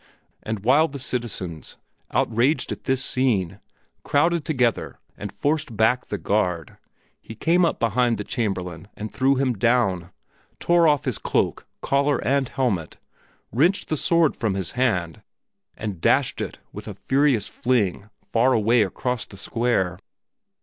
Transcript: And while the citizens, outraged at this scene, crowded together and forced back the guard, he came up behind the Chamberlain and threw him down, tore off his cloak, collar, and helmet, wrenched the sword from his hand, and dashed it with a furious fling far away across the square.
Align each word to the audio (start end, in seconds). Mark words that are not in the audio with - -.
And 0.41 0.61
while 0.61 0.87
the 0.87 0.97
citizens, 0.97 1.77
outraged 2.09 2.71
at 2.71 2.85
this 2.85 3.05
scene, 3.05 3.59
crowded 4.03 4.43
together 4.43 4.97
and 5.15 5.31
forced 5.31 5.77
back 5.77 6.07
the 6.07 6.17
guard, 6.17 6.79
he 7.21 7.35
came 7.35 7.63
up 7.63 7.79
behind 7.79 8.17
the 8.17 8.23
Chamberlain 8.23 8.87
and 8.95 9.13
threw 9.13 9.35
him 9.35 9.53
down, 9.53 10.11
tore 10.59 10.87
off 10.87 11.05
his 11.05 11.19
cloak, 11.19 11.67
collar, 11.83 12.17
and 12.25 12.49
helmet, 12.49 12.97
wrenched 13.51 13.89
the 13.89 13.95
sword 13.95 14.35
from 14.35 14.55
his 14.55 14.71
hand, 14.71 15.21
and 15.77 16.01
dashed 16.01 16.41
it 16.41 16.57
with 16.73 16.87
a 16.87 16.95
furious 16.95 17.47
fling 17.47 18.09
far 18.25 18.53
away 18.53 18.81
across 18.81 19.27
the 19.27 19.37
square. 19.37 19.99